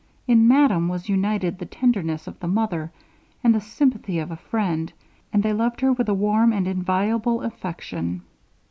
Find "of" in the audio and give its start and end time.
2.25-2.39, 4.17-4.31